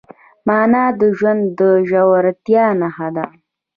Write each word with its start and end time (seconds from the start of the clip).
مانا 0.47 0.85
د 0.99 1.01
ژوند 1.17 1.43
د 1.59 1.61
ژورتیا 1.89 2.65
نښه 2.81 3.07
ده. 3.15 3.25